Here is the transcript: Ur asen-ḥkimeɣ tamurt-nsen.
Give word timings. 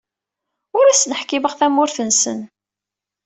Ur 0.77 0.85
asen-ḥkimeɣ 0.87 1.53
tamurt-nsen. 1.59 2.39